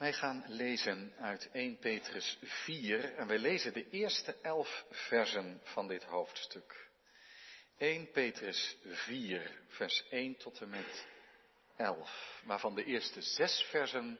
[0.00, 5.88] Wij gaan lezen uit 1 Petrus 4 en wij lezen de eerste elf versen van
[5.88, 6.88] dit hoofdstuk.
[7.78, 11.06] 1 Petrus 4, vers 1 tot en met
[11.76, 14.18] 11, waarvan de eerste zes versen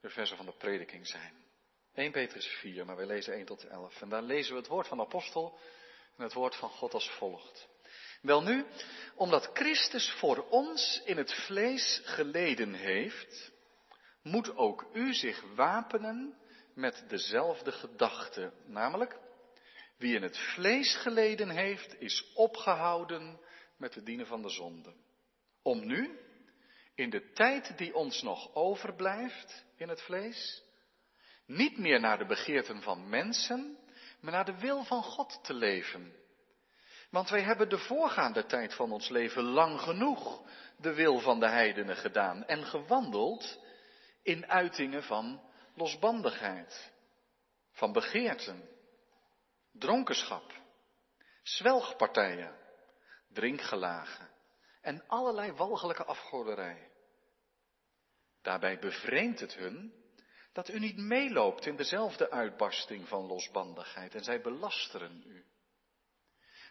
[0.00, 1.34] de versen van de prediking zijn.
[1.94, 4.02] 1 Petrus 4, maar wij lezen 1 tot 11.
[4.02, 5.58] En daar lezen we het woord van de apostel
[6.16, 7.68] en het woord van God als volgt.
[8.22, 8.64] Welnu,
[9.14, 13.51] omdat Christus voor ons in het vlees geleden heeft,
[14.22, 16.36] moet ook u zich wapenen
[16.74, 18.52] met dezelfde gedachte.
[18.66, 19.18] Namelijk,
[19.96, 23.40] wie in het vlees geleden heeft, is opgehouden
[23.76, 24.94] met het dienen van de zonde.
[25.62, 26.18] Om nu,
[26.94, 30.62] in de tijd die ons nog overblijft in het vlees,
[31.46, 33.78] niet meer naar de begeerten van mensen,
[34.20, 36.12] maar naar de wil van God te leven.
[37.10, 40.42] Want wij hebben de voorgaande tijd van ons leven lang genoeg
[40.76, 43.60] de wil van de heidenen gedaan en gewandeld
[44.22, 45.40] in uitingen van
[45.74, 46.92] losbandigheid,
[47.70, 48.68] van begeerten,
[49.72, 50.52] dronkenschap,
[51.42, 52.56] zwelgpartijen,
[53.28, 54.30] drinkgelagen
[54.80, 56.90] en allerlei walgelijke afgoderij.
[58.42, 60.00] Daarbij bevreemdt het hun
[60.52, 65.44] dat u niet meeloopt in dezelfde uitbarsting van losbandigheid en zij belasteren u.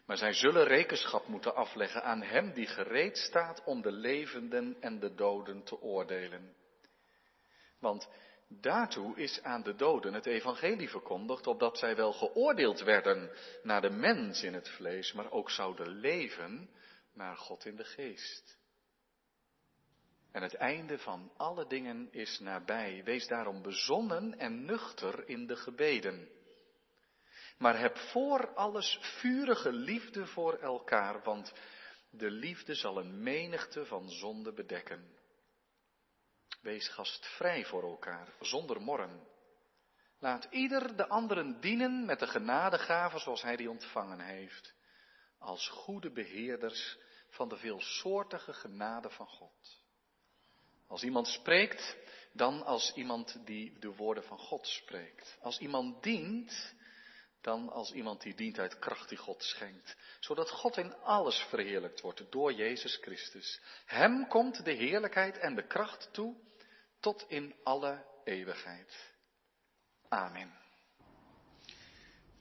[0.05, 4.99] Maar zij zullen rekenschap moeten afleggen aan Hem die gereed staat om de levenden en
[4.99, 6.55] de doden te oordelen.
[7.81, 8.09] Want
[8.47, 13.31] daartoe is aan de doden het evangelie verkondigd, opdat zij wel geoordeeld werden
[13.63, 16.69] naar de mens in het vlees, maar ook zouden leven
[17.13, 18.59] naar God in de geest.
[20.31, 23.01] En het einde van alle dingen is nabij.
[23.03, 26.29] Wees daarom bezonnen en nuchter in de gebeden.
[27.57, 31.53] Maar heb voor alles vurige liefde voor elkaar, want
[32.09, 35.19] de liefde zal een menigte van zonde bedekken.
[36.61, 39.27] Wees gastvrij voor elkaar, zonder morren.
[40.19, 44.73] Laat ieder de anderen dienen met de genadegave zoals hij die ontvangen heeft,
[45.39, 46.97] als goede beheerders
[47.29, 49.79] van de veelsoortige genade van God.
[50.87, 51.97] Als iemand spreekt,
[52.33, 55.37] dan als iemand die de woorden van God spreekt.
[55.41, 56.73] Als iemand dient,
[57.41, 59.97] dan als iemand die dient uit kracht die God schenkt.
[60.19, 63.61] Zodat God in alles verheerlijkt wordt door Jezus Christus.
[63.85, 66.35] Hem komt de heerlijkheid en de kracht toe
[67.01, 69.13] tot in alle eeuwigheid.
[70.09, 70.59] Amen.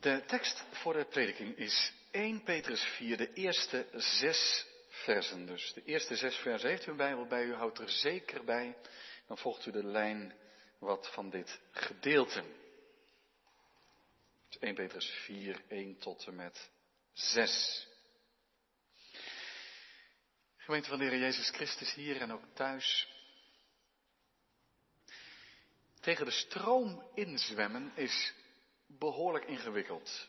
[0.00, 5.72] De tekst voor de prediking is 1 Petrus 4, de eerste zes versen dus.
[5.72, 8.76] De eerste zes versen heeft u een Bijbel bij u, houdt er zeker bij.
[9.26, 10.34] Dan volgt u de lijn
[10.78, 12.44] wat van dit gedeelte.
[14.58, 16.70] 1 Petrus 4, 1 tot en met
[17.12, 17.88] 6.
[20.56, 23.08] Gemeente van de Heer Jezus Christus hier en ook thuis.
[26.00, 28.34] Tegen de stroom inzwemmen is
[28.86, 30.28] behoorlijk ingewikkeld.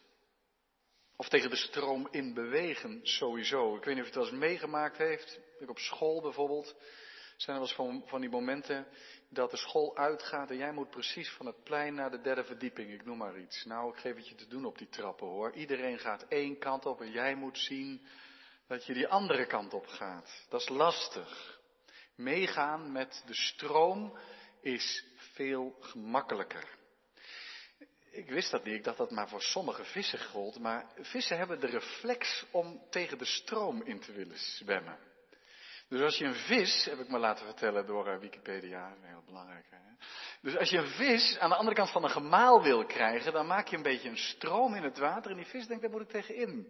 [1.16, 3.76] Of tegen de stroom in bewegen sowieso.
[3.76, 5.40] Ik weet niet of je het wel eens meegemaakt heeft.
[5.60, 6.76] Ik op school bijvoorbeeld.
[7.38, 8.88] Zijn er wel eens van, van die momenten
[9.30, 12.92] dat de school uitgaat en jij moet precies van het plein naar de derde verdieping,
[12.94, 13.66] ik noem maar iets.
[13.66, 15.54] Nou, ik geef het je te doen op die trappen hoor.
[15.54, 18.08] Iedereen gaat één kant op en jij moet zien
[18.68, 20.46] dat je die andere kant op gaat.
[20.50, 21.60] Dat is lastig.
[22.16, 24.18] Meegaan met de stroom
[24.62, 25.06] is
[25.42, 26.64] veel gemakkelijker.
[28.12, 31.60] Ik wist dat niet, ik dacht dat maar voor sommige vissen gold, maar vissen hebben
[31.60, 34.98] de reflex om tegen de stroom in te willen zwemmen.
[35.88, 39.66] Dus als je een vis, heb ik me laten vertellen door uh, Wikipedia, heel belangrijk.
[39.70, 39.78] Hè?
[40.42, 43.48] Dus als je een vis aan de andere kant van een gemaal wil krijgen, dan
[43.48, 46.02] maak je een beetje een stroom in het water en die vis denkt, daar moet
[46.02, 46.68] ik tegenin.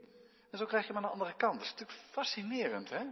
[0.52, 1.53] En zo krijg je hem aan de andere kant.
[1.53, 3.03] Dat is natuurlijk fascinerend, hè?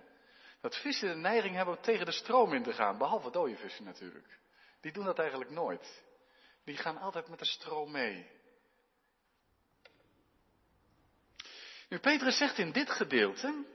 [0.62, 3.86] Dat vissen de neiging hebben om tegen de stroom in te gaan, behalve dode vissen
[3.86, 4.39] natuurlijk.
[4.82, 6.04] Die doen dat eigenlijk nooit.
[6.64, 8.38] Die gaan altijd met de stroom mee.
[11.90, 13.66] Nu, Petrus zegt in dit gedeelte,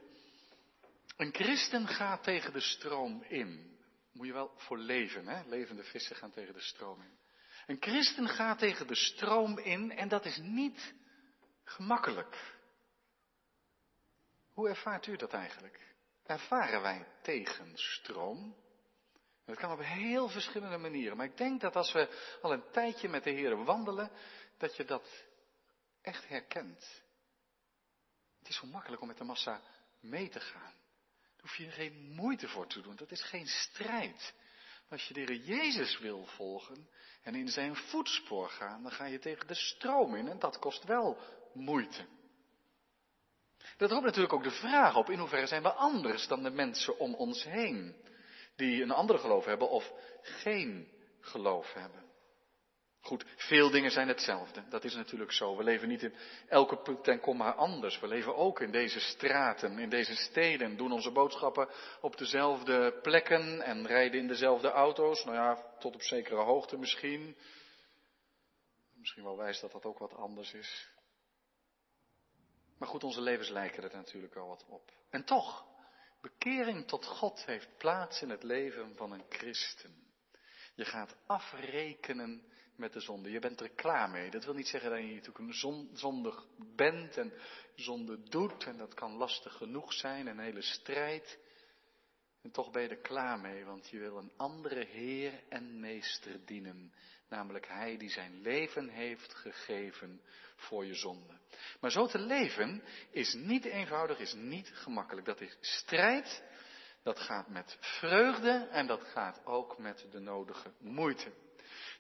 [1.17, 3.79] een christen gaat tegen de stroom in.
[4.13, 5.43] Moet je wel voor leven, hè?
[5.47, 7.19] Levende vissen gaan tegen de stroom in.
[7.67, 10.95] Een christen gaat tegen de stroom in en dat is niet
[11.65, 12.57] gemakkelijk.
[14.53, 15.95] Hoe ervaart u dat eigenlijk?
[16.25, 18.57] Ervaren wij tegenstroom?
[19.45, 21.17] Dat kan op heel verschillende manieren.
[21.17, 24.11] Maar ik denk dat als we al een tijdje met de Heer wandelen,
[24.59, 25.25] dat je dat
[26.03, 27.03] echt herkent.
[28.39, 29.61] Het is zo makkelijk om met de massa
[30.01, 30.73] mee te gaan.
[31.23, 32.97] Daar hoef je geen moeite voor te doen.
[32.97, 34.35] Dat is geen strijd.
[34.89, 36.89] als je de Heer Jezus wil volgen
[37.23, 40.85] en in zijn voetspoor gaan, dan ga je tegen de stroom in en dat kost
[40.85, 41.19] wel
[41.53, 42.07] moeite.
[43.77, 46.99] Dat roept natuurlijk ook de vraag op, in hoeverre zijn we anders dan de mensen
[46.99, 47.97] om ons heen?
[48.57, 49.93] Die een andere geloof hebben of
[50.23, 50.89] geen
[51.21, 52.05] geloof hebben.
[53.01, 54.69] Goed, veel dingen zijn hetzelfde.
[54.69, 55.57] Dat is natuurlijk zo.
[55.57, 56.15] We leven niet in
[56.49, 58.01] elke punt en komma anders.
[58.01, 61.69] We leven ook in deze straten, in deze steden, doen onze boodschappen
[62.01, 65.25] op dezelfde plekken en rijden in dezelfde auto's.
[65.25, 67.37] Nou ja, tot op zekere hoogte misschien.
[68.95, 70.89] Misschien wel wijs dat dat ook wat anders is.
[72.79, 74.93] Maar goed, onze levens lijken er natuurlijk wel wat op.
[75.11, 75.65] En toch,
[76.25, 79.95] bekering tot God heeft plaats in het leven van een christen.
[80.75, 82.43] Je gaat afrekenen
[82.77, 83.31] met de zonde.
[83.31, 84.31] Je bent er klaar mee.
[84.31, 87.33] Dat wil niet zeggen dat je natuurlijk een zondig bent en
[87.75, 88.65] zonde doet.
[88.65, 91.39] En dat kan lastig genoeg zijn, een hele strijd.
[92.43, 96.45] En toch ben je er klaar mee, want je wil een andere Heer en Meester
[96.45, 96.93] dienen.
[97.29, 100.21] Namelijk Hij die zijn leven heeft gegeven
[100.57, 101.39] voor je zonde.
[101.81, 105.27] Maar zo te leven is niet eenvoudig, is niet gemakkelijk.
[105.27, 106.43] Dat is strijd,
[107.03, 111.33] dat gaat met vreugde en dat gaat ook met de nodige moeite.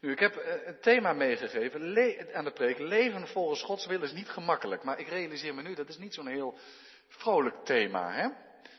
[0.00, 2.78] Nu, ik heb eh, het thema meegegeven aan de preek.
[2.78, 4.82] Leven volgens Gods wil is niet gemakkelijk.
[4.82, 6.58] Maar ik realiseer me nu, dat is niet zo'n heel
[7.08, 8.12] vrolijk thema.
[8.12, 8.28] Hè?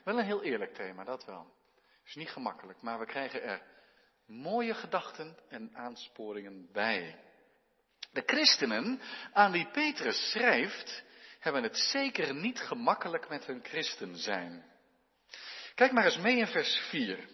[0.04, 1.54] Wel een heel eerlijk thema, dat wel.
[1.76, 3.62] Het is niet gemakkelijk, maar we krijgen er
[4.28, 7.20] mooie gedachten en aansporingen bij.
[8.12, 9.02] De christenen
[9.34, 11.04] aan wie Petrus schrijft,
[11.40, 14.66] hebben het zeker niet gemakkelijk met hun christen zijn.
[15.76, 17.30] Kijk maar eens mee in vers 4.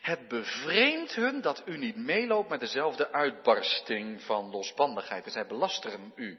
[0.00, 5.24] Het bevreemdt hun dat u niet meeloopt met dezelfde uitbarsting van losbandigheid.
[5.24, 6.38] En zij belasteren u.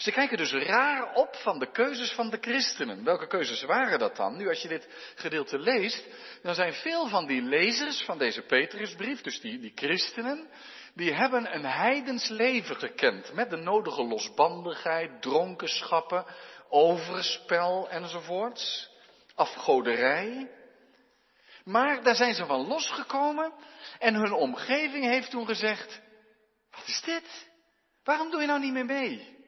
[0.00, 3.04] Ze kijken dus raar op van de keuzes van de christenen.
[3.04, 4.36] Welke keuzes waren dat dan?
[4.36, 6.06] Nu, als je dit gedeelte leest,
[6.42, 10.48] dan zijn veel van die lezers van deze Petrusbrief, dus die, die christenen,
[10.94, 13.32] die hebben een heidens leven gekend.
[13.32, 16.24] Met de nodige losbandigheid, dronkenschappen,
[16.68, 18.90] overspel enzovoorts.
[19.34, 20.50] Afgoderij.
[21.64, 23.52] Maar daar zijn ze van losgekomen
[23.98, 26.00] en hun omgeving heeft toen gezegd,
[26.70, 27.50] wat is dit?
[28.04, 29.38] Waarom doe je nou niet meer mee?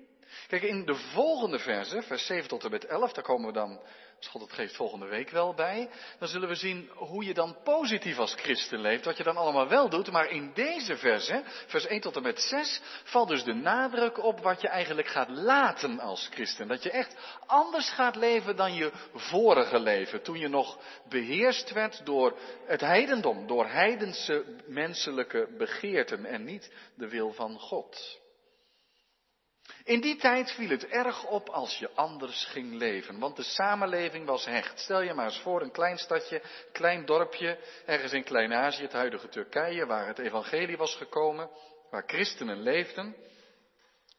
[0.52, 3.80] Kijk, in de volgende verse, vers 7 tot en met 11, daar komen we dan,
[4.18, 5.88] als God het geeft, volgende week wel bij.
[6.18, 9.68] Dan zullen we zien hoe je dan positief als christen leeft, wat je dan allemaal
[9.68, 10.10] wel doet.
[10.10, 14.40] Maar in deze verse, vers 1 tot en met 6, valt dus de nadruk op
[14.40, 16.68] wat je eigenlijk gaat laten als christen.
[16.68, 17.16] Dat je echt
[17.46, 20.78] anders gaat leven dan je vorige leven, toen je nog
[21.08, 28.20] beheerst werd door het heidendom, door heidense menselijke begeerten en niet de wil van God.
[29.84, 34.26] In die tijd viel het erg op als je anders ging leven, want de samenleving
[34.26, 34.80] was hecht.
[34.80, 36.42] Stel je maar eens voor een klein stadje,
[36.72, 41.50] klein dorpje, ergens in Klein-Azië, het huidige Turkije, waar het evangelie was gekomen,
[41.90, 43.16] waar christenen leefden.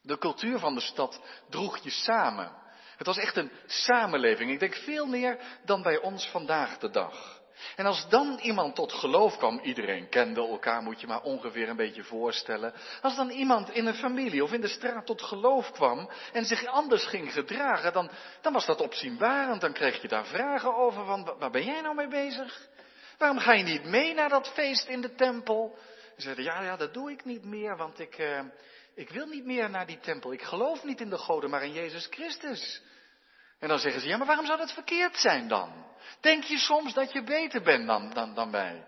[0.02, 2.62] De cultuur van de stad droeg je samen.
[2.98, 4.52] Het was echt een samenleving.
[4.52, 7.42] Ik denk veel meer dan bij ons vandaag de dag.
[7.76, 11.76] En als dan iemand tot geloof kwam, iedereen kende elkaar, moet je maar ongeveer een
[11.76, 12.74] beetje voorstellen.
[13.02, 16.66] Als dan iemand in een familie of in de straat tot geloof kwam en zich
[16.66, 18.10] anders ging gedragen, dan,
[18.42, 19.62] dan was dat opzienbarend.
[19.62, 22.68] Dan kreeg je daar vragen over van, waar ben jij nou mee bezig?
[23.18, 25.78] Waarom ga je niet mee naar dat feest in de tempel?
[26.16, 28.40] Ze zeiden, ja, ja, dat doe ik niet meer, want ik, uh,
[28.96, 30.34] ik wil niet meer naar die tempel.
[30.34, 32.82] Ik geloof niet in de goden, maar in Jezus Christus.
[33.64, 35.86] En dan zeggen ze, ja, maar waarom zou dat verkeerd zijn dan?
[36.20, 38.88] Denk je soms dat je beter bent dan, dan, dan wij?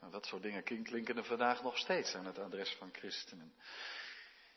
[0.00, 3.54] Nou, dat soort dingen klinken er vandaag nog steeds aan het adres van christenen.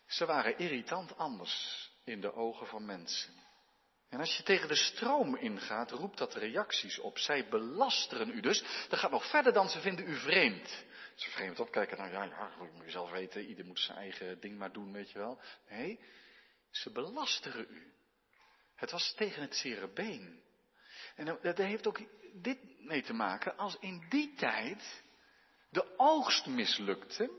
[0.08, 3.34] Ze waren irritant anders in de ogen van mensen.
[4.10, 7.18] En als je tegen de stroom ingaat, roept dat reacties op.
[7.18, 8.64] Zij belasteren u dus.
[8.90, 10.84] Dat gaat nog verder dan ze vinden u vreemd.
[11.16, 14.58] Ze vreemd opkijken, nou ja, ja, moet je zelf weten, ieder moet zijn eigen ding
[14.58, 15.42] maar doen, weet je wel.
[15.70, 16.00] Nee,
[16.70, 17.98] ze belasteren u.
[18.80, 20.42] Het was tegen het zere been.
[21.16, 22.00] En dat heeft ook
[22.34, 25.04] dit mee te maken, als in die tijd
[25.70, 27.30] de oogst mislukte,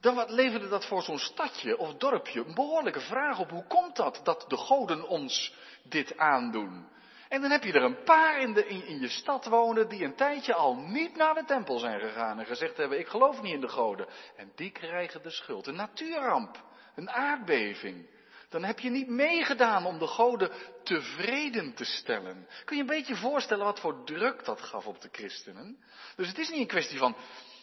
[0.00, 3.50] dan wat leverde dat voor zo'n stadje of dorpje een behoorlijke vraag op.
[3.50, 6.90] Hoe komt dat, dat de goden ons dit aandoen?
[7.28, 10.04] En dan heb je er een paar in, de, in, in je stad wonen die
[10.04, 13.54] een tijdje al niet naar de tempel zijn gegaan en gezegd hebben, ik geloof niet
[13.54, 14.06] in de goden.
[14.36, 15.66] En die krijgen de schuld.
[15.66, 18.11] Een natuurramp, een aardbeving.
[18.52, 20.50] Dan heb je niet meegedaan om de goden
[20.82, 22.48] tevreden te stellen.
[22.64, 25.84] Kun je een beetje voorstellen wat voor druk dat gaf op de christenen?
[26.16, 27.16] Dus het is niet een kwestie van,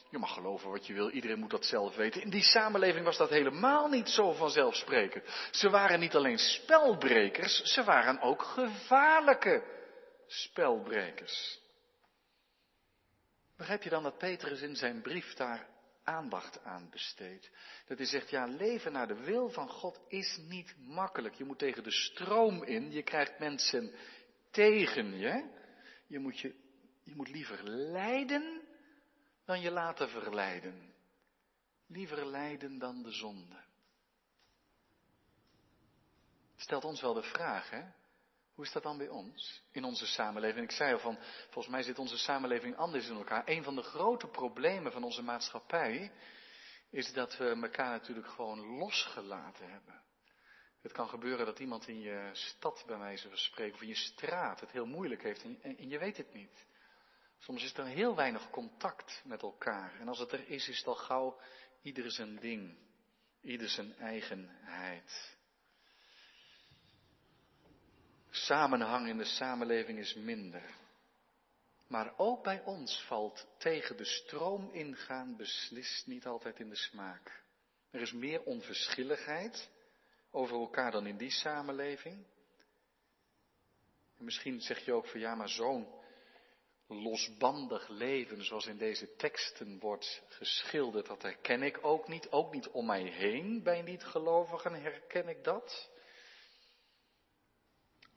[0.10, 2.22] je mag geloven wat je wil, iedereen moet dat zelf weten.
[2.22, 5.24] In die samenleving was dat helemaal niet zo vanzelfsprekend.
[5.51, 9.63] Ze waren niet alleen spelbrekers, ze waren ook gevaarlijke
[10.27, 11.60] spelbrekers.
[13.58, 15.67] Begrijp je dan dat Petrus in zijn brief daar
[16.10, 17.50] aandacht aan besteedt.
[17.88, 21.36] Dat hij zegt, ja, leven naar de wil van God is niet makkelijk.
[21.36, 23.94] Je moet tegen de stroom in, je krijgt mensen
[24.51, 25.58] tegen je.
[26.08, 26.56] Je moet, je,
[27.04, 28.62] je moet liever lijden
[29.46, 30.94] dan je laten verleiden.
[31.88, 33.68] Liever lijden dan de zonde.
[36.56, 37.84] Stelt ons wel de vraag, hè?
[38.60, 40.63] Hoe is dat dan bij ons, in onze samenleving?
[40.63, 43.44] Ik zei al van, volgens mij zit onze samenleving anders in elkaar.
[43.46, 46.12] Een van de grote problemen van onze maatschappij
[46.89, 50.01] is dat we elkaar natuurlijk gewoon losgelaten hebben.
[50.82, 53.96] Het kan gebeuren dat iemand in je stad, bij wijze van spreken, of in je
[53.96, 56.66] straat het heel moeilijk heeft en, en je weet het niet.
[57.38, 60.00] Soms is er heel weinig contact met elkaar.
[60.00, 61.39] En als het er is, is het al gauw
[61.82, 62.78] ieder zijn ding,
[63.42, 65.38] ieder zijn eigenheid.
[68.46, 70.63] Samenhang in de samenleving is minder.
[71.88, 77.43] Maar ook bij ons valt tegen de stroom ingaan beslist niet altijd in de smaak.
[77.91, 79.69] Er is meer onverschilligheid
[80.31, 82.25] over elkaar dan in die samenleving.
[84.17, 85.88] En misschien zeg je ook van ja, maar zo'n
[86.88, 92.31] losbandig leven zoals in deze teksten wordt geschilderd, dat herken ik ook niet.
[92.31, 95.89] Ook niet om mij heen bij niet-gelovigen herken ik dat.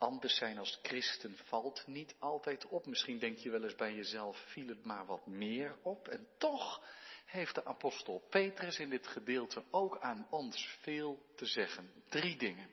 [0.02, 2.86] Anders zijn als christen valt niet altijd op.
[2.86, 6.08] Misschien denk je wel eens bij jezelf, viel het maar wat meer op.
[6.08, 6.82] En toch
[7.24, 11.92] heeft de apostel Petrus in dit gedeelte ook aan ons veel te zeggen.
[12.08, 12.64] Drie dingen.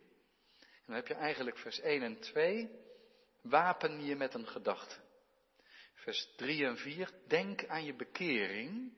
[0.59, 2.69] En dan heb je eigenlijk vers 1 en 2.
[3.41, 4.95] Wapen je met een gedachte.
[5.93, 7.12] Vers 3 en 4.
[7.27, 8.98] Denk aan je bekering.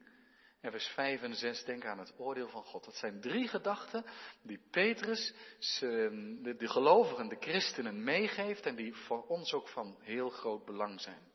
[0.61, 2.85] En vers 5 en 6, denk aan het oordeel van God.
[2.85, 4.05] Dat zijn drie gedachten
[4.41, 5.33] die Petrus
[5.79, 11.01] de, de gelovigen, de christenen meegeeft en die voor ons ook van heel groot belang
[11.01, 11.29] zijn.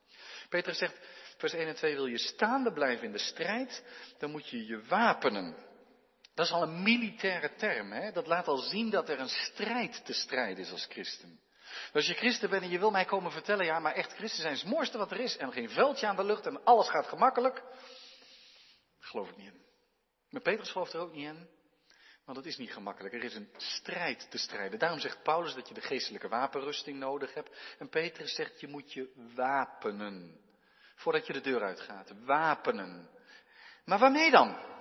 [0.49, 1.01] Petrus zegt,
[1.37, 3.85] vers 1 en 2, wil je staande blijven in de strijd,
[4.19, 5.57] dan moet je je wapenen.
[6.35, 8.13] Dat is al een militaire term, hè?
[8.13, 11.41] dat laat al zien dat er een strijd te strijden is als christen.
[11.93, 14.55] Als je christen bent en je wil mij komen vertellen, ja, maar echt christen zijn
[14.55, 17.63] het mooiste wat er is en geen veldje aan de lucht en alles gaat gemakkelijk,
[19.07, 19.65] geloof ik niet in.
[20.31, 21.49] Maar Petrus gelooft er ook niet in.
[22.25, 23.15] Want het is niet gemakkelijk.
[23.15, 24.79] Er is een strijd te strijden.
[24.79, 27.57] Daarom zegt Paulus dat je de geestelijke wapenrusting nodig hebt.
[27.79, 30.41] En Petrus zegt je moet je wapenen.
[30.95, 32.13] Voordat je de deur uitgaat.
[32.25, 33.11] Wapenen.
[33.85, 34.75] Maar waarmee dan?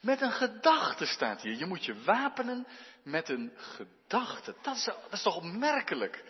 [0.00, 1.56] Met een gedachte staat hier.
[1.56, 2.66] Je moet je wapenen
[3.02, 4.54] met een gedachte.
[4.62, 6.24] Dat is, dat is toch opmerkelijk.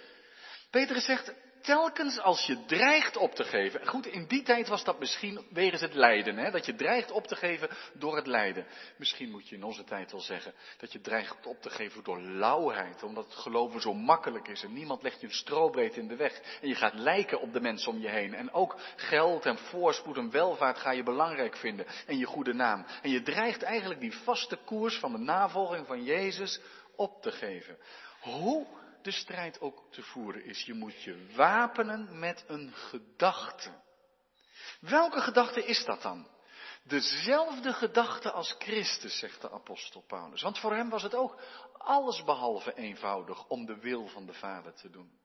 [0.71, 3.87] Petrus zegt, telkens als je dreigt op te geven.
[3.87, 6.37] Goed, in die tijd was dat misschien wegens het lijden.
[6.37, 6.51] Hè?
[6.51, 8.67] Dat je dreigt op te geven door het lijden.
[8.97, 12.21] Misschien moet je in onze tijd wel zeggen dat je dreigt op te geven door
[12.21, 13.03] lauwheid.
[13.03, 16.41] Omdat het geloven zo makkelijk is en niemand legt je een strobreed in de weg.
[16.61, 18.35] En je gaat lijken op de mensen om je heen.
[18.35, 21.87] En ook geld en voorspoed en welvaart ga je belangrijk vinden.
[22.07, 22.87] En je goede naam.
[23.03, 26.61] En je dreigt eigenlijk die vaste koers van de navolging van Jezus
[26.97, 27.79] op te geven.
[28.21, 28.67] Hoe
[29.03, 30.63] de strijd ook te voeren is.
[30.63, 33.83] Je moet je wapenen met een gedachte.
[34.81, 36.29] Welke gedachte is dat dan?
[36.83, 40.43] Dezelfde gedachte als Christus, zegt de apostel Paulus.
[40.43, 41.41] Want voor hem was het ook
[41.73, 45.19] allesbehalve eenvoudig om de wil van de Vader te doen.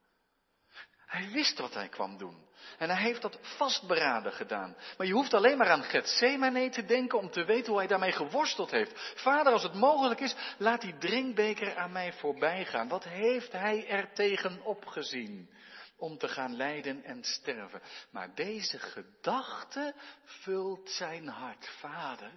[1.06, 2.44] Hij wist wat hij kwam doen.
[2.78, 4.76] En hij heeft dat vastberaden gedaan.
[4.98, 8.12] Maar je hoeft alleen maar aan Gethsemane te denken om te weten hoe hij daarmee
[8.12, 9.14] geworsteld heeft.
[9.16, 12.88] Vader, als het mogelijk is, laat die drinkbeker aan mij voorbij gaan.
[12.88, 15.50] Wat heeft hij er tegen opgezien?
[15.98, 17.82] Om te gaan lijden en sterven.
[18.12, 19.94] Maar deze gedachte
[20.24, 21.70] vult zijn hart.
[21.80, 22.32] Vader,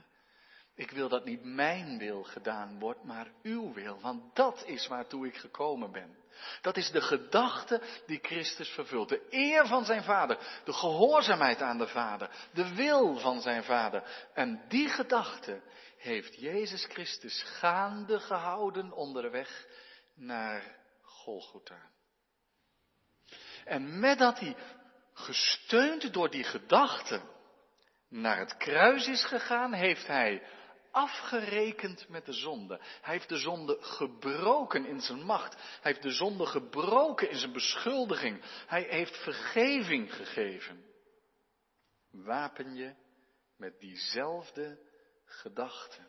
[0.75, 4.01] ik wil dat niet mijn wil gedaan wordt, maar uw wil.
[4.01, 6.17] Want dat is waartoe ik gekomen ben.
[6.61, 9.09] Dat is de gedachte die Christus vervult.
[9.09, 14.02] De eer van zijn vader, de gehoorzaamheid aan de vader, de wil van zijn vader.
[14.35, 15.62] En die gedachte
[15.99, 19.66] heeft Jezus Christus gaande gehouden onderweg
[20.14, 21.90] naar Golgotha.
[23.64, 24.57] En met dat hij
[25.12, 27.21] gesteund door die gedachte
[28.09, 30.43] naar het kruis is gegaan, heeft hij
[30.97, 32.81] afgerekend met de zonde.
[33.00, 35.55] Hij heeft de zonde gebroken in zijn macht.
[35.55, 38.43] Hij heeft de zonde gebroken in zijn beschuldiging.
[38.67, 40.85] Hij heeft vergeving gegeven.
[42.11, 42.95] Wapen je
[43.57, 44.79] met diezelfde
[45.25, 46.00] gedachte.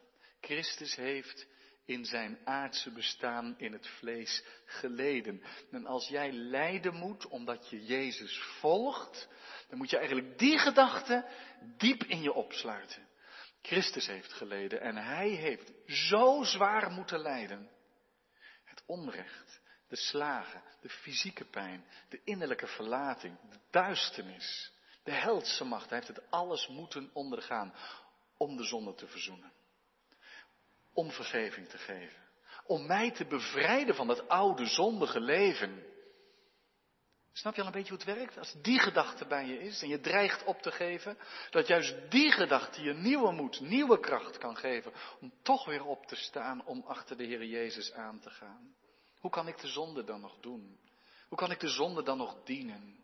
[0.42, 1.48] Christus heeft
[1.86, 5.44] in zijn aardse bestaan in het vlees geleden.
[5.72, 9.28] En als jij lijden moet omdat je Jezus volgt,
[9.70, 11.26] dan moet je eigenlijk die gedachte
[11.78, 13.07] diep in je opsluiten.
[13.68, 17.70] Christus heeft geleden en hij heeft zo zwaar moeten lijden.
[18.64, 24.72] Het onrecht, de slagen, de fysieke pijn, de innerlijke verlating, de duisternis,
[25.04, 25.90] de heldse macht.
[25.90, 27.74] Hij heeft het alles moeten ondergaan
[28.38, 29.52] om de zonde te verzoenen.
[30.94, 32.22] Om vergeving te geven.
[32.66, 35.87] Om mij te bevrijden van dat oude zondige leven.
[37.38, 38.38] Snap je al een beetje hoe het werkt?
[38.38, 41.18] Als die gedachte bij je is en je dreigt op te geven,
[41.50, 46.06] dat juist die gedachte je nieuwe moed, nieuwe kracht kan geven om toch weer op
[46.06, 48.76] te staan, om achter de Heer Jezus aan te gaan.
[49.20, 50.80] Hoe kan ik de zonde dan nog doen?
[51.28, 53.04] Hoe kan ik de zonde dan nog dienen?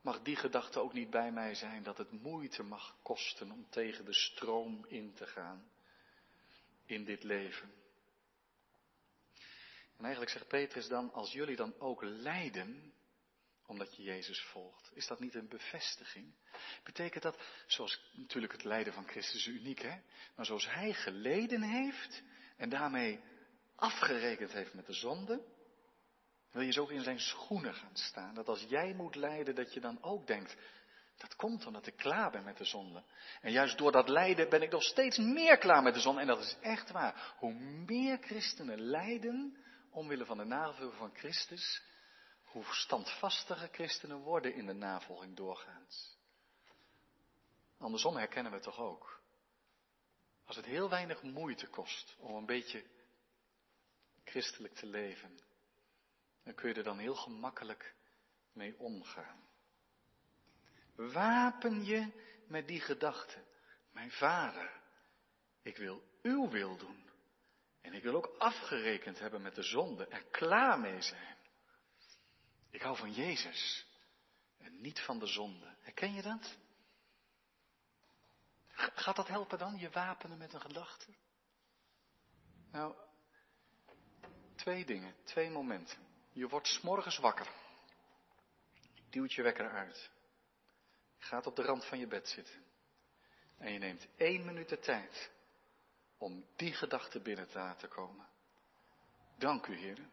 [0.00, 4.04] Mag die gedachte ook niet bij mij zijn dat het moeite mag kosten om tegen
[4.04, 5.70] de stroom in te gaan
[6.86, 7.72] in dit leven?
[9.96, 12.92] En eigenlijk zegt Petrus dan, als jullie dan ook lijden,
[13.70, 16.34] omdat je Jezus volgt, is dat niet een bevestiging?
[16.84, 20.00] Betekent dat, zoals natuurlijk het lijden van Christus uniek, hè?
[20.36, 22.22] Maar zoals Hij geleden heeft
[22.56, 23.20] en daarmee
[23.76, 25.42] afgerekend heeft met de zonde,
[26.52, 28.34] wil je zo in zijn schoenen gaan staan.
[28.34, 30.56] Dat als jij moet lijden, dat je dan ook denkt,
[31.16, 33.04] dat komt omdat ik klaar ben met de zonde.
[33.40, 36.20] En juist door dat lijden ben ik nog steeds meer klaar met de zonde.
[36.20, 37.34] En dat is echt waar.
[37.38, 37.52] Hoe
[37.86, 39.56] meer christenen lijden
[39.90, 41.82] omwille van de navolging van Christus,
[42.50, 46.18] hoe standvastiger christenen worden in de navolging doorgaans.
[47.78, 49.20] Andersom herkennen we het toch ook.
[50.44, 52.84] Als het heel weinig moeite kost om een beetje
[54.24, 55.40] christelijk te leven,
[56.44, 57.94] dan kun je er dan heel gemakkelijk
[58.52, 59.48] mee omgaan.
[60.94, 62.12] Wapen je
[62.46, 63.44] met die gedachte.
[63.92, 64.80] Mijn vader,
[65.62, 67.10] ik wil uw wil doen.
[67.80, 71.36] En ik wil ook afgerekend hebben met de zonde, er klaar mee zijn.
[72.70, 73.86] Ik hou van Jezus
[74.58, 75.76] en niet van de zonde.
[75.80, 76.56] Herken je dat?
[78.72, 81.14] Gaat dat helpen dan, je wapenen met een gedachte?
[82.70, 82.94] Nou,
[84.54, 85.98] twee dingen, twee momenten.
[86.32, 87.48] Je wordt s'morgens wakker.
[89.10, 90.10] Duwt je wekker uit.
[91.18, 92.64] Je gaat op de rand van je bed zitten.
[93.58, 95.30] En je neemt één minuut de tijd
[96.18, 98.28] om die gedachte binnen te laten komen.
[99.38, 100.08] Dank u, Heer,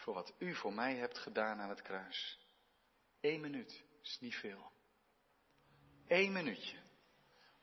[0.00, 2.38] voor wat u voor mij hebt gedaan aan het kruis.
[3.20, 4.72] Eén minuut is niet veel.
[6.06, 6.76] Eén minuutje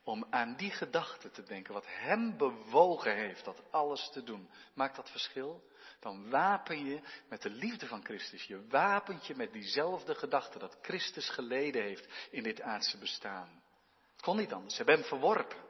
[0.08, 4.50] om aan die gedachte te denken, wat hem bewogen heeft dat alles te doen.
[4.74, 5.64] Maakt dat verschil?
[6.00, 8.44] Dan wapen je met de liefde van Christus.
[8.44, 13.64] Je wapent je met diezelfde gedachte dat Christus geleden heeft in dit aardse bestaan.
[14.12, 14.76] Het kon niet anders.
[14.76, 15.66] Ze hebben hem verworpen.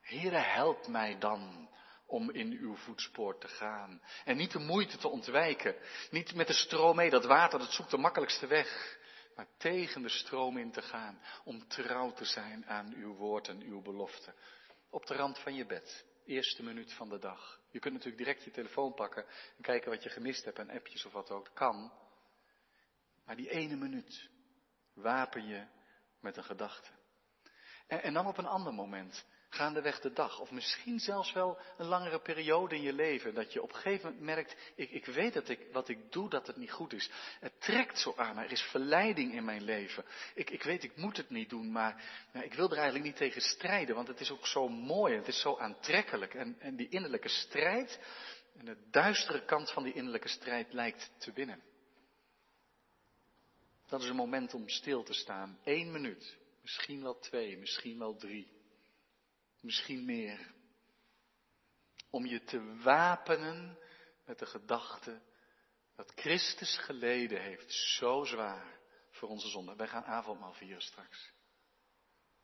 [0.00, 1.67] Heere, help mij dan
[2.08, 4.02] om in uw voetspoor te gaan.
[4.24, 5.76] En niet de moeite te ontwijken.
[6.10, 8.98] Niet met de stroom mee, dat water, dat zoekt de makkelijkste weg.
[9.36, 11.20] Maar tegen de stroom in te gaan.
[11.44, 14.34] Om trouw te zijn aan uw woord en uw belofte.
[14.90, 16.04] Op de rand van je bed.
[16.24, 17.60] Eerste minuut van de dag.
[17.70, 19.24] Je kunt natuurlijk direct je telefoon pakken
[19.56, 21.50] en kijken wat je gemist hebt en appjes of wat ook.
[21.54, 21.92] Kan.
[23.24, 24.28] Maar die ene minuut
[24.94, 25.66] wapen je
[26.20, 26.90] met een gedachte.
[27.86, 30.40] En, en dan op een ander moment gaandeweg de dag.
[30.40, 33.34] Of misschien zelfs wel een langere periode in je leven.
[33.34, 36.30] Dat je op een gegeven moment merkt, ik, ik weet dat ik, wat ik doe,
[36.30, 37.10] dat het niet goed is.
[37.40, 40.04] Het trekt zo aan, er is verleiding in mijn leven.
[40.34, 43.16] Ik, ik weet, ik moet het niet doen, maar nou, ik wil er eigenlijk niet
[43.16, 43.94] tegen strijden.
[43.94, 46.34] Want het is ook zo mooi, het is zo aantrekkelijk.
[46.34, 48.00] En, en die innerlijke strijd,
[48.58, 51.62] en de duistere kant van die innerlijke strijd lijkt te winnen.
[53.86, 55.58] Dat is een moment om stil te staan.
[55.64, 58.57] Eén minuut, misschien wel twee, misschien wel drie
[59.68, 60.54] misschien meer.
[62.10, 63.78] Om je te wapenen
[64.24, 65.22] met de gedachte
[65.96, 68.78] dat Christus geleden heeft zo zwaar
[69.10, 69.76] voor onze zonde.
[69.76, 71.32] Wij gaan avondmaal vieren straks.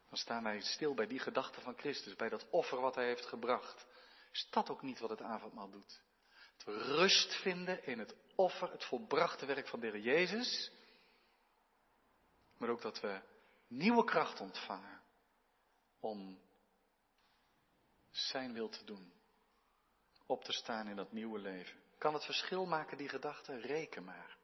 [0.08, 3.26] Dan staan wij stil bij die gedachte van Christus, bij dat offer wat hij heeft
[3.26, 3.86] gebracht.
[4.32, 6.02] Is dat ook niet wat het avondmaal doet?
[6.56, 10.72] Dat we rust vinden in het offer, het volbrachte werk van de Heer Jezus.
[12.56, 13.20] Maar ook dat we
[13.66, 15.02] nieuwe kracht ontvangen
[16.00, 16.42] om
[18.14, 19.12] zijn wil te doen.
[20.26, 21.76] Op te staan in dat nieuwe leven.
[21.98, 23.56] Kan het verschil maken, die gedachte?
[23.56, 24.36] Reken maar.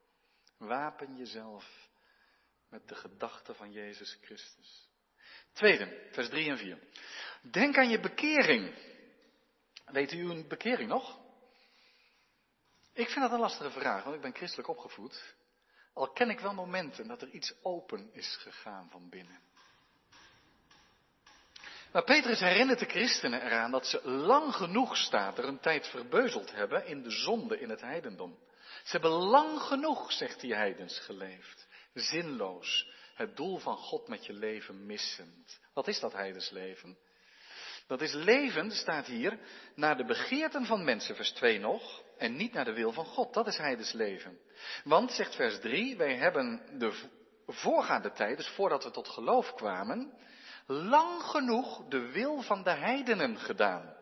[0.57, 1.89] Wapen jezelf
[2.69, 4.89] met de gedachte van Jezus Christus.
[5.53, 6.79] Tweede, vers 3 en 4.
[7.43, 8.75] Denk aan je bekering.
[9.85, 11.19] Weet u een bekering nog?
[12.93, 15.35] Ik vind dat een lastige vraag, want ik ben christelijk opgevoed.
[15.93, 19.41] Al ken ik wel momenten dat er iets open is gegaan van binnen.
[21.93, 26.53] Maar Petrus herinnert de christenen eraan dat ze lang genoeg staat er een tijd verbeuzeld
[26.53, 28.39] hebben in de zonde in het heidendom.
[28.85, 31.69] Ze hebben lang genoeg, zegt die heidens, geleefd.
[31.95, 32.89] Zinloos.
[33.15, 35.61] Het doel van God met je leven missend.
[35.75, 36.99] Wat is dat heidensleven?
[37.87, 39.39] Dat is leven, staat hier,
[39.75, 43.35] naar de begeerten van mensen, vers 2 nog, en niet naar de wil van God.
[43.35, 44.39] Dat is heidensleven.
[44.85, 46.93] Want, zegt vers 3, wij hebben de
[47.47, 50.13] voorgaande tijd, dus voordat we tot geloof kwamen,
[50.71, 53.97] lang genoeg de wil van de heidenen gedaan.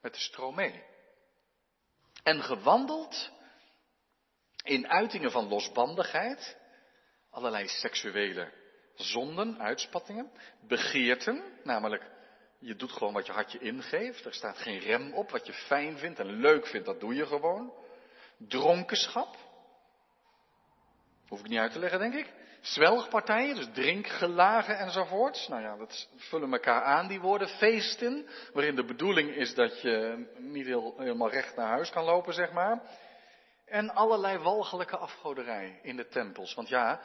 [0.00, 0.84] Met de stroom mee.
[2.22, 3.30] En gewandeld
[4.62, 6.56] In uitingen van losbandigheid,
[7.30, 8.52] allerlei seksuele
[8.94, 12.10] zonden, uitspattingen, begeerten, namelijk
[12.58, 15.98] je doet gewoon wat je hartje ingeeft, er staat geen rem op, wat je fijn
[15.98, 17.74] vindt en leuk vindt, dat doe je gewoon.
[18.38, 19.36] Dronkenschap,
[21.30, 22.32] hoef ik niet uit te leggen, denk ik.
[22.60, 25.48] Zwelgpartijen, dus drinkgelagen enzovoorts.
[25.48, 27.48] Nou ja, dat vullen elkaar aan, die woorden.
[27.48, 32.34] Feesten, waarin de bedoeling is dat je niet heel, helemaal recht naar huis kan lopen,
[32.34, 32.82] zeg maar.
[33.66, 36.54] En allerlei walgelijke afgoderij in de tempels.
[36.54, 37.00] Want ja,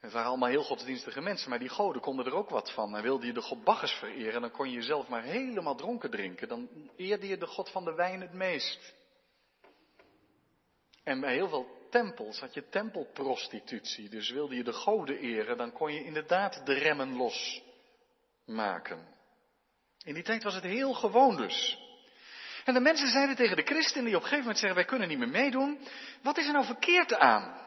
[0.00, 2.96] het waren allemaal heel godsdienstige mensen, maar die goden konden er ook wat van.
[2.96, 6.48] En wilde je de god Bacchus vereren, dan kon je jezelf maar helemaal dronken drinken.
[6.48, 8.94] Dan eerde je de god van de wijn het meest.
[11.02, 14.08] En bij heel veel tempels had je tempelprostitutie.
[14.08, 17.16] Dus wilde je de goden eren, dan kon je inderdaad de remmen
[18.46, 19.08] losmaken.
[20.04, 21.78] In die tijd was het heel gewoon dus.
[22.64, 25.08] En de mensen zeiden tegen de christenen die op een gegeven moment zeggen, wij kunnen
[25.08, 25.78] niet meer meedoen.
[26.22, 27.62] Wat is er nou verkeerd aan?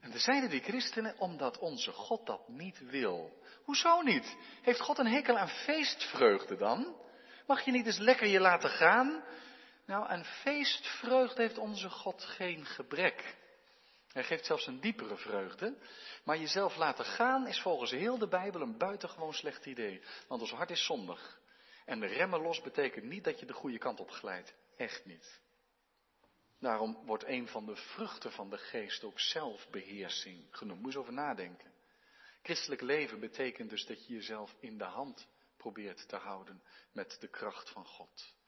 [0.00, 3.42] En dan zeiden die christenen, omdat onze God dat niet wil.
[3.64, 4.36] Hoezo niet?
[4.62, 6.96] Heeft God een hekel aan feestvreugde dan?
[7.46, 9.24] Mag je niet eens lekker je laten gaan?
[9.90, 13.36] Nou, aan feestvreugde heeft onze God geen gebrek.
[14.12, 15.78] Hij geeft zelfs een diepere vreugde.
[16.24, 20.02] Maar jezelf laten gaan is volgens heel de Bijbel een buitengewoon slecht idee.
[20.28, 21.40] Want ons hart is zondig.
[21.84, 24.54] En remmen los betekent niet dat je de goede kant op glijdt.
[24.76, 25.40] Echt niet.
[26.58, 30.80] Daarom wordt een van de vruchten van de geest ook zelfbeheersing genoemd.
[30.80, 31.72] Moet je over nadenken.
[32.42, 37.28] Christelijk leven betekent dus dat je jezelf in de hand probeert te houden met de
[37.28, 38.38] kracht van God.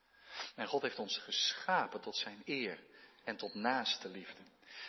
[0.54, 2.78] En God heeft ons geschapen tot zijn eer
[3.24, 4.42] en tot naaste liefde.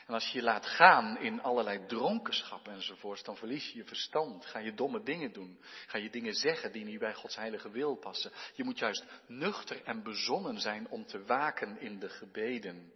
[0.07, 4.45] En als je je laat gaan in allerlei dronkenschap enzovoorts, dan verlies je je verstand.
[4.45, 5.59] Ga je domme dingen doen.
[5.87, 8.31] Ga je dingen zeggen die niet bij Gods heilige wil passen.
[8.53, 12.93] Je moet juist nuchter en bezonnen zijn om te waken in de gebeden.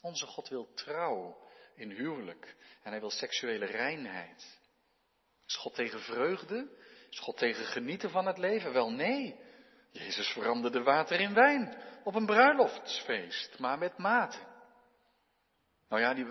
[0.00, 4.60] Onze God wil trouw in huwelijk en hij wil seksuele reinheid.
[5.46, 6.68] Is God tegen vreugde?
[7.10, 8.72] Is God tegen genieten van het leven?
[8.72, 9.40] Wel nee.
[9.92, 14.38] Jezus veranderde water in wijn op een bruiloftsfeest, maar met mate.
[15.88, 16.26] Nou ja, die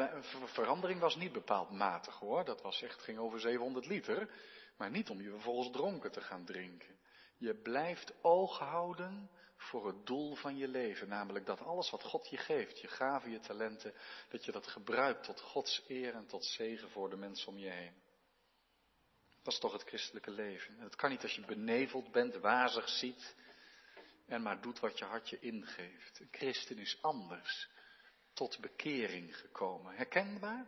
[0.46, 2.46] verandering was niet bepaald matig hoor.
[2.46, 4.30] Dat was echt, ging over 700 liter.
[4.78, 7.00] Maar niet om je vervolgens dronken te gaan drinken.
[7.38, 11.08] Je blijft oog houden voor het doel van je leven.
[11.08, 13.94] Namelijk dat alles wat God je geeft, je gaven, je talenten,
[14.30, 17.70] dat je dat gebruikt tot Gods eer en tot zegen voor de mensen om je
[17.70, 17.94] heen.
[19.44, 20.78] Dat is toch het christelijke leven.
[20.78, 23.36] En het kan niet als je beneveld bent, wazig ziet
[24.32, 26.20] en maar doet wat je hartje ingeeft.
[26.20, 27.70] Een christen is anders
[28.34, 29.96] tot bekering gekomen.
[29.96, 30.68] Herkenbaar?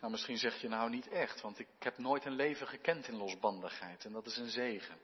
[0.00, 3.16] Nou, misschien zeg je nou niet echt, want ik heb nooit een leven gekend in
[3.16, 4.98] losbandigheid en dat is een zegen.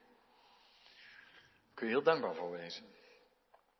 [1.64, 2.84] Daar kun je heel dankbaar voor wezen.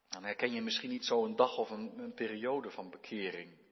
[0.08, 3.62] Dan herken je misschien niet zo een dag of een, een periode van bekering.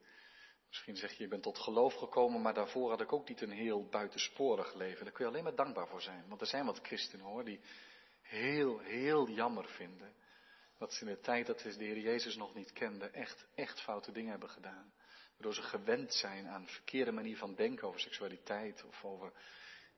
[0.69, 3.51] Misschien zeg je, je bent tot geloof gekomen, maar daarvoor had ik ook niet een
[3.51, 5.05] heel buitensporig leven.
[5.05, 6.25] Daar kun je alleen maar dankbaar voor zijn.
[6.29, 7.61] Want er zijn wat christenen hoor, die
[8.23, 10.13] heel, heel jammer vinden.
[10.79, 13.81] Dat ze in de tijd dat ze de Heer Jezus nog niet kenden, echt, echt
[13.81, 14.93] foute dingen hebben gedaan.
[15.33, 19.33] Waardoor ze gewend zijn aan een verkeerde manier van denken over seksualiteit of over,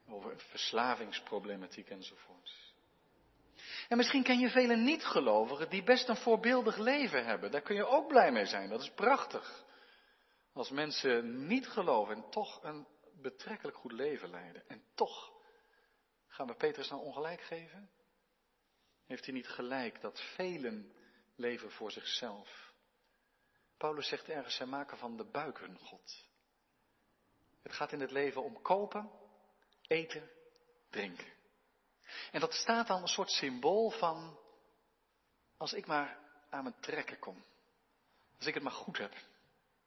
[0.08, 2.74] over verslavingsproblematiek enzovoort.
[3.88, 7.50] En misschien ken je vele niet-gelovigen die best een voorbeeldig leven hebben.
[7.50, 8.68] Daar kun je ook blij mee zijn.
[8.68, 9.64] Dat is prachtig.
[10.52, 12.86] Als mensen niet geloven en toch een
[13.22, 14.68] betrekkelijk goed leven leiden.
[14.68, 15.32] En toch
[16.26, 17.90] gaan we Petrus nou ongelijk geven?
[19.06, 20.92] Heeft hij niet gelijk dat velen
[21.34, 22.72] leven voor zichzelf?
[23.76, 26.28] Paulus zegt ergens, zij maken van de buik hun God.
[27.62, 29.10] Het gaat in het leven om kopen,
[29.86, 30.30] eten,
[30.90, 31.32] drinken.
[32.30, 34.38] En dat staat dan een soort symbool van,
[35.56, 36.18] als ik maar
[36.50, 37.44] aan mijn trekken kom.
[38.36, 39.14] Als ik het maar goed heb.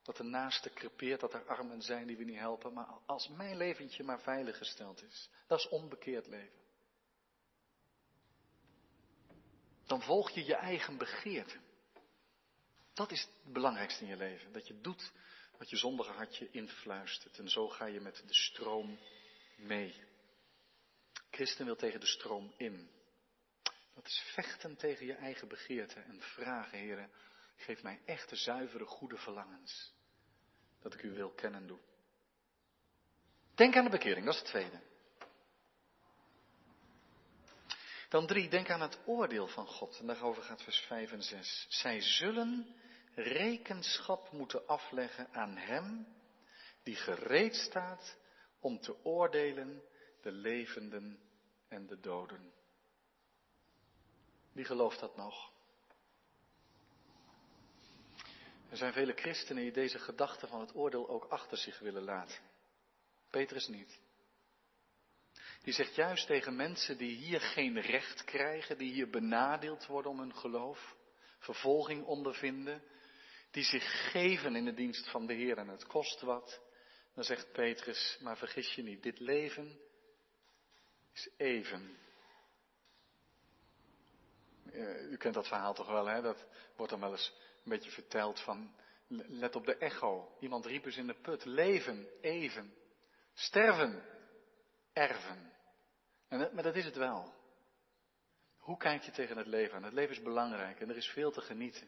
[0.04, 2.74] Dat de naaste crepeert, dat er armen zijn die we niet helpen.
[2.74, 5.30] Maar als mijn leventje maar veilig gesteld is.
[5.48, 6.60] Dat is onbekeerd leven.
[9.88, 11.58] Dan volg je je eigen begeerte.
[12.94, 14.52] Dat is het belangrijkste in je leven.
[14.52, 15.12] Dat je doet
[15.58, 17.40] wat je zondige hartje influistert.
[17.40, 19.00] En zo ga je met de stroom
[19.56, 19.96] mee.
[21.32, 22.90] Christen wil tegen de stroom in.
[23.94, 27.12] Dat is vechten tegen je eigen begeerte en vragen, heren,
[27.56, 29.94] geef mij echte zuivere, goede verlangens.
[30.80, 31.82] Dat ik u wil kennen doen.
[33.56, 34.82] Denk aan de bekering, dat is het tweede.
[38.10, 40.00] Dan drie, denk aan het oordeel van God.
[40.00, 41.66] En daarover gaat vers 5 en 6.
[41.70, 42.76] Zij zullen
[43.16, 46.16] rekenschap moeten afleggen aan Hem
[46.84, 48.18] die gereed staat
[48.60, 49.84] om te oordelen
[50.22, 51.20] de levenden
[51.68, 52.54] en de doden.
[54.52, 55.52] Wie gelooft dat nog?
[58.70, 62.40] Er zijn vele christenen die deze gedachte van het oordeel ook achter zich willen laten.
[63.30, 64.00] Petrus niet.
[65.62, 70.20] Die zegt juist tegen mensen die hier geen recht krijgen, die hier benadeeld worden om
[70.20, 70.96] hun geloof,
[71.40, 72.84] vervolging ondervinden,
[73.52, 76.62] die zich geven in de dienst van de Heer en het kost wat,
[77.14, 79.80] dan zegt Petrus, maar vergis je niet, dit leven
[81.14, 81.98] is even.
[84.72, 86.22] Eh, u kent dat verhaal toch wel, hè?
[86.22, 88.76] Dat wordt dan wel eens een beetje verteld van,
[89.08, 90.38] let op de echo.
[90.40, 92.74] Iemand riep eens in de put, leven, even.
[93.34, 94.04] Sterven,
[94.98, 95.54] erven.
[96.28, 97.34] En, maar dat is het wel.
[98.58, 99.84] Hoe kijk je tegen het leven aan?
[99.84, 101.88] Het leven is belangrijk en er is veel te genieten.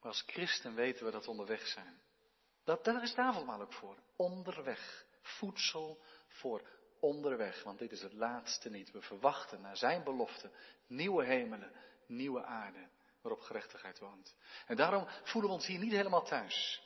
[0.00, 2.00] Maar als christen weten we dat we onderweg zijn.
[2.64, 3.96] Dat, daar is tafelmaal ook voor.
[4.16, 5.04] Onderweg.
[5.22, 6.68] Voedsel voor
[7.00, 7.62] onderweg.
[7.62, 8.90] Want dit is het laatste niet.
[8.90, 10.50] We verwachten naar zijn belofte
[10.86, 11.72] nieuwe hemelen,
[12.06, 12.88] nieuwe aarde
[13.22, 14.36] waarop gerechtigheid woont.
[14.66, 16.82] En daarom voelen we ons hier niet helemaal thuis.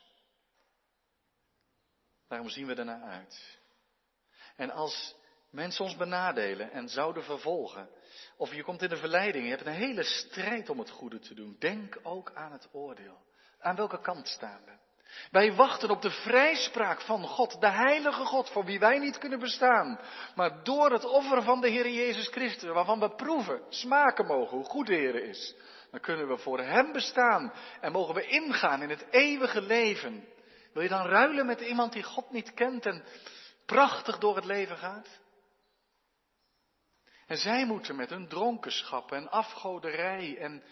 [2.27, 3.59] Daarom zien we ernaar uit.
[4.55, 5.15] En als
[5.51, 7.89] mensen ons benadelen en zouden vervolgen,
[8.37, 11.33] of je komt in de verleiding, je hebt een hele strijd om het goede te
[11.33, 13.17] doen, denk ook aan het oordeel.
[13.59, 14.71] Aan welke kant staan we?
[15.31, 19.39] Wij wachten op de vrijspraak van God, de heilige God, voor wie wij niet kunnen
[19.39, 19.99] bestaan.
[20.35, 24.65] Maar door het offer van de Heer Jezus Christus, waarvan we proeven, smaken mogen hoe
[24.65, 25.55] goed de Heer is,
[25.91, 30.27] dan kunnen we voor Hem bestaan en mogen we ingaan in het eeuwige leven.
[30.73, 33.03] Wil je dan ruilen met iemand die God niet kent en
[33.65, 35.20] prachtig door het leven gaat?
[37.31, 40.63] En zij moeten met hun dronkenschap en afgoderij en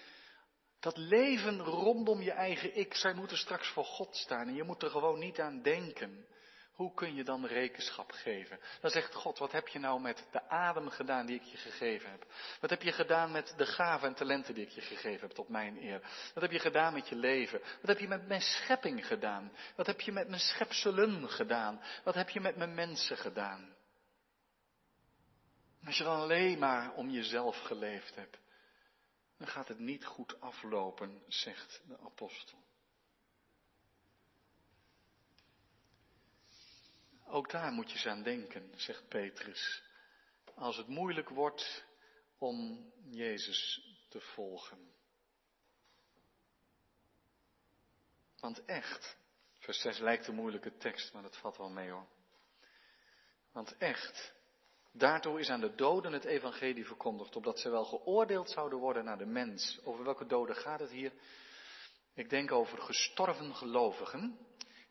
[0.80, 4.84] dat leven rondom je eigen ik, zij moeten straks voor God staan en je moet
[4.84, 6.26] er gewoon niet aan denken.
[6.72, 8.60] Hoe kun je dan rekenschap geven?
[8.82, 12.10] Dan zegt God, wat heb je nou met de adem gedaan die ik je gegeven
[12.10, 12.26] heb?
[12.60, 15.50] Wat heb je gedaan met de gaven en talenten die ik je gegeven heb tot
[15.50, 16.02] mijn eer?
[16.34, 17.60] Wat heb je gedaan met je leven?
[17.60, 19.52] Wat heb je met mijn schepping gedaan?
[19.76, 21.82] Wat heb je met mijn schepselen gedaan?
[22.04, 23.78] Wat heb je met mijn mensen gedaan?
[25.90, 28.40] Als je dan alleen maar om jezelf geleefd hebt,
[29.38, 32.64] dan gaat het niet goed aflopen, zegt de apostel.
[37.26, 39.84] Ook daar moet je eens aan denken, zegt Petrus.
[40.56, 41.86] Als het moeilijk wordt
[42.38, 44.92] om Jezus te volgen.
[48.40, 49.18] Want echt,
[49.60, 52.08] vers 6 lijkt een moeilijke tekst, maar dat valt wel mee hoor.
[53.52, 54.38] Want echt,
[54.92, 59.18] daartoe is aan de doden het evangelie verkondigd, opdat ze wel geoordeeld zouden worden naar
[59.18, 59.80] de mens.
[59.84, 61.12] Over welke doden gaat het hier?
[62.16, 64.38] Ik denk over gestorven gelovigen,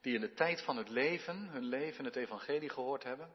[0.01, 3.33] die in de tijd van het leven, hun leven, het evangelie gehoord hebben.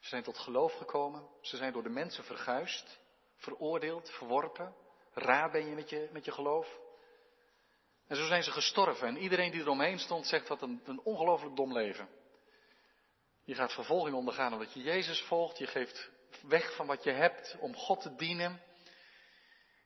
[0.00, 2.98] Ze zijn tot geloof gekomen, ze zijn door de mensen verguisd,
[3.36, 4.74] veroordeeld, verworpen.
[5.12, 6.78] Raar ben je met je, met je geloof.
[8.06, 11.56] En zo zijn ze gestorven en iedereen die eromheen stond zegt dat een, een ongelooflijk
[11.56, 12.08] dom leven.
[13.46, 16.10] Je gaat vervolging ondergaan omdat je Jezus volgt, je geeft
[16.42, 18.62] weg van wat je hebt om God te dienen.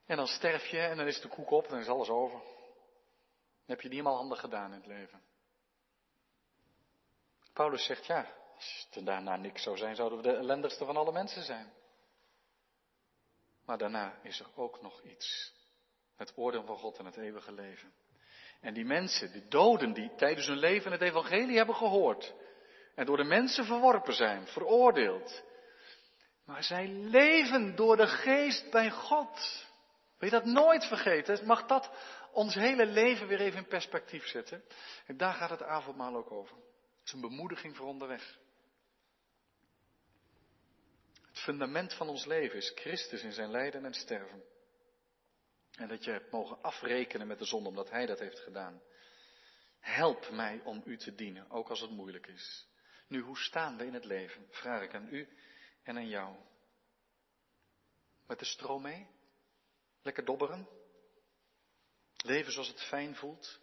[0.06, 2.38] En dan sterf je en dan is de koek op, dan is alles over.
[2.38, 5.22] Dan heb je niet eenmaal handig gedaan in het leven.
[7.52, 11.12] Paulus zegt, ja, als het daarna niks zou zijn, zouden we de ellendigste van alle
[11.12, 11.72] mensen zijn.
[13.64, 15.54] Maar daarna is er ook nog iets.
[16.16, 17.92] Het oordeel van God en het eeuwige leven.
[18.60, 22.34] En die mensen, die doden die tijdens hun leven het evangelie hebben gehoord.
[23.00, 25.42] En door de mensen verworpen zijn, veroordeeld.
[26.44, 29.66] Maar zij leven door de geest bij God.
[30.18, 31.46] Wil je dat nooit vergeten?
[31.46, 31.90] Mag dat
[32.32, 34.64] ons hele leven weer even in perspectief zetten?
[35.06, 36.56] En daar gaat het avondmaal ook over.
[36.56, 38.38] Het is een bemoediging voor onderweg.
[41.26, 44.44] Het fundament van ons leven is Christus in zijn lijden en sterven.
[45.76, 48.82] En dat je hebt mogen afrekenen met de zonde omdat Hij dat heeft gedaan.
[49.78, 52.68] Help mij om U te dienen, ook als het moeilijk is.
[53.10, 54.46] Nu, hoe staan we in het leven?
[54.50, 55.28] Vraag ik aan U
[55.82, 56.36] en aan jou.
[58.26, 59.06] Met de stroom mee?
[60.02, 60.68] Lekker dobberen?
[62.16, 63.60] Leven zoals het fijn voelt?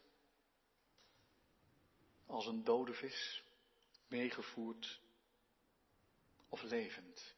[2.28, 3.44] als een dode vis,
[4.08, 5.02] meegevoerd
[6.50, 7.36] of levend.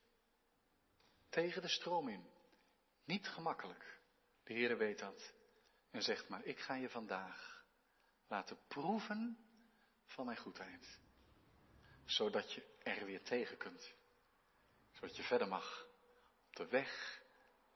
[1.30, 2.30] Tegen de stroom in.
[3.06, 4.00] Niet gemakkelijk.
[4.44, 5.34] De Heere weet dat.
[5.92, 7.66] En zegt maar, ik ga je vandaag
[8.28, 9.38] laten proeven
[10.06, 11.00] van mijn goedheid.
[12.10, 13.94] Zodat je er weer tegen kunt.
[14.92, 15.88] Zodat je verder mag.
[16.48, 17.22] Op de weg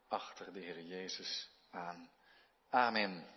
[0.08, 2.12] achter de Heer Jezus aan.
[2.69, 3.28] Amen.